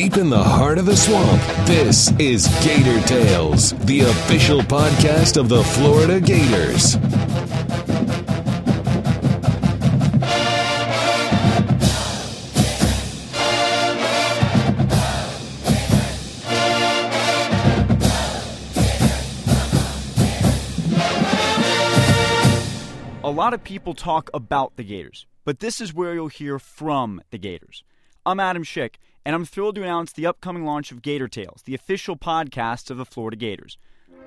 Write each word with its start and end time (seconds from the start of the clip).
Deep 0.00 0.16
in 0.16 0.30
the 0.30 0.42
heart 0.42 0.78
of 0.78 0.86
the 0.86 0.96
swamp, 0.96 1.42
this 1.66 2.10
is 2.12 2.48
Gator 2.64 3.06
Tales, 3.06 3.72
the 3.80 4.00
official 4.00 4.60
podcast 4.60 5.36
of 5.36 5.50
the 5.50 5.62
Florida 5.62 6.18
Gators. 6.18 6.94
A 23.22 23.30
lot 23.30 23.52
of 23.52 23.62
people 23.62 23.92
talk 23.92 24.30
about 24.32 24.76
the 24.76 24.82
Gators, 24.82 25.26
but 25.44 25.58
this 25.58 25.78
is 25.78 25.92
where 25.92 26.14
you'll 26.14 26.28
hear 26.28 26.58
from 26.58 27.20
the 27.30 27.36
Gators. 27.36 27.84
I'm 28.24 28.40
Adam 28.40 28.64
Schick, 28.64 28.94
and 29.24 29.34
I'm 29.34 29.44
thrilled 29.44 29.74
to 29.74 29.82
announce 29.82 30.12
the 30.12 30.26
upcoming 30.26 30.64
launch 30.64 30.92
of 30.92 31.02
Gator 31.02 31.28
Tales, 31.28 31.62
the 31.64 31.74
official 31.74 32.16
podcast 32.16 32.90
of 32.90 32.96
the 32.96 33.04
Florida 33.04 33.36
Gators. 33.36 33.76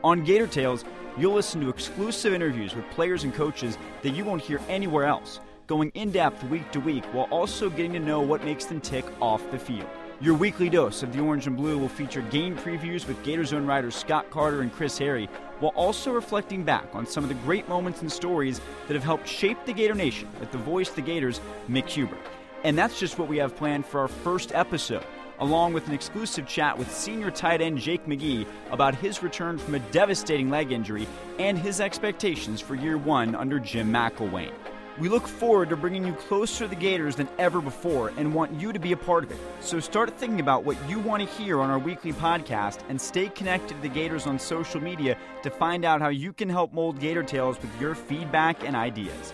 On 0.04 0.24
Gator 0.24 0.48
Tales, 0.48 0.86
you'll 1.18 1.34
listen 1.34 1.62
to 1.62 1.70
exclusive 1.70 2.34
interviews 2.34 2.76
with 2.76 2.90
players 2.92 3.24
and 3.24 3.34
coaches 3.34 3.78
that 4.02 4.12
you 4.12 4.24
won't 4.24 4.42
hear 4.42 4.60
anywhere 4.68 5.06
else, 5.06 5.40
going 5.66 5.90
in 5.96 6.12
depth 6.12 6.44
week 6.46 6.70
to 6.72 6.80
week 6.80 7.06
while 7.14 7.28
also 7.32 7.70
getting 7.70 7.94
to 7.94 8.00
know 8.00 8.22
what 8.22 8.44
makes 8.44 8.66
them 8.66 8.82
tick 8.82 9.06
off 9.22 9.50
the 9.52 9.58
field. 9.58 9.88
Your 10.22 10.36
weekly 10.36 10.70
dose 10.70 11.04
of 11.04 11.12
the 11.12 11.20
orange 11.20 11.48
and 11.48 11.58
blue 11.58 11.78
will 11.78 11.90
feature 11.90 12.22
game 12.22 12.56
previews 12.56 13.08
with 13.08 13.22
Gator 13.24 13.46
Zone 13.46 13.66
writers 13.66 13.96
Scott 13.96 14.30
Carter 14.30 14.62
and 14.62 14.72
Chris 14.72 14.98
Harry, 14.98 15.28
while 15.60 15.74
also 15.76 16.12
reflecting 16.12 16.64
back 16.64 16.86
on 16.94 17.08
some 17.08 17.24
of 17.24 17.30
the 17.30 17.36
great 17.36 17.68
moments 17.68 18.02
and 18.02 18.12
stories 18.12 18.62
that 18.88 18.94
have 18.94 19.04
helped 19.04 19.28
shape 19.28 19.58
the 19.66 19.74
Gator 19.74 19.96
Nation 19.96 20.30
with 20.40 20.52
the 20.52 20.58
voice 20.60 20.90
of 20.90 20.96
the 20.96 21.02
Gators, 21.02 21.42
Mick 21.70 21.88
Hubert. 21.88 22.20
And 22.64 22.78
that's 22.78 23.00
just 23.00 23.20
what 23.20 23.28
we 23.28 23.38
have 23.38 23.56
planned 23.56 23.86
for 23.86 24.00
our 24.00 24.08
first 24.08 24.54
episode, 24.56 25.06
along 25.40 25.74
with 25.74 25.88
an 25.88 25.94
exclusive 25.94 26.48
chat 26.48 26.78
with 26.78 26.92
senior 26.92 27.30
tight 27.30 27.62
end 27.62 27.78
Jake 27.78 28.06
McGee 28.06 28.46
about 28.72 28.96
his 28.96 29.22
return 29.22 29.58
from 29.58 29.76
a 29.76 29.80
devastating 29.80 30.50
leg 30.50 30.72
injury 30.72 31.08
and 31.40 31.58
his 31.58 31.82
expectations 31.82 32.62
for 32.62 32.76
year 32.76 32.98
one 32.98 33.36
under 33.36 33.60
Jim 33.60 33.92
McElwain. 33.92 34.52
We 35.00 35.10
look 35.10 35.28
forward 35.28 35.70
to 35.70 35.76
bringing 35.76 36.06
you 36.06 36.14
closer 36.14 36.66
to 36.66 36.68
the 36.68 36.76
Gators 36.76 37.16
than 37.16 37.28
ever 37.40 37.62
before 37.62 38.14
and 38.16 38.34
want 38.34 38.62
you 38.62 38.72
to 38.72 38.78
be 38.78 38.92
a 38.92 38.98
part 38.98 39.24
of 39.24 39.32
it. 39.32 39.40
So 39.60 39.80
start 39.80 40.16
thinking 40.20 40.40
about 40.40 40.66
what 40.66 40.78
you 40.88 41.00
want 41.00 41.28
to 41.28 41.36
hear 41.36 41.62
on 41.62 41.72
our 41.72 41.80
weekly 41.80 42.14
podcast 42.14 42.82
and 42.90 43.02
stay 43.02 43.30
connected 43.30 43.76
to 43.76 43.82
the 43.82 43.90
Gators 43.90 44.28
on 44.28 44.38
social 44.38 44.80
media 44.80 45.18
to 45.42 45.50
find 45.50 45.84
out 45.84 46.00
how 46.00 46.10
you 46.10 46.32
can 46.32 46.48
help 46.48 46.74
mold 46.74 47.00
Gator 47.00 47.24
Tales 47.24 47.60
with 47.60 47.82
your 47.82 47.96
feedback 47.96 48.64
and 48.64 48.76
ideas. 48.76 49.34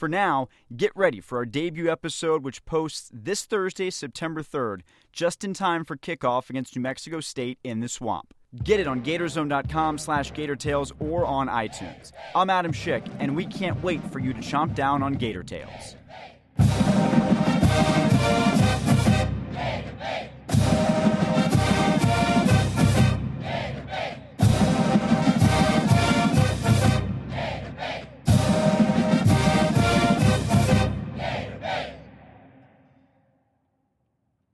For 0.00 0.08
now, 0.08 0.48
get 0.74 0.92
ready 0.94 1.20
for 1.20 1.36
our 1.36 1.44
debut 1.44 1.90
episode, 1.90 2.42
which 2.42 2.64
posts 2.64 3.10
this 3.12 3.44
Thursday, 3.44 3.90
September 3.90 4.42
3rd, 4.42 4.80
just 5.12 5.44
in 5.44 5.52
time 5.52 5.84
for 5.84 5.94
kickoff 5.94 6.48
against 6.48 6.74
New 6.74 6.80
Mexico 6.80 7.20
State 7.20 7.58
in 7.62 7.80
the 7.80 7.88
swamp. 7.88 8.32
Get 8.64 8.80
it 8.80 8.86
on 8.86 9.02
Gatorzone.com 9.02 9.98
slash 9.98 10.32
GatorTales 10.32 10.92
or 11.00 11.26
on 11.26 11.48
iTunes. 11.48 12.12
I'm 12.34 12.48
Adam 12.48 12.72
Schick, 12.72 13.14
and 13.18 13.36
we 13.36 13.44
can't 13.44 13.82
wait 13.82 14.02
for 14.10 14.20
you 14.20 14.32
to 14.32 14.40
chomp 14.40 14.74
down 14.74 15.02
on 15.02 15.12
Gator 15.12 15.42
Tales. 15.42 15.96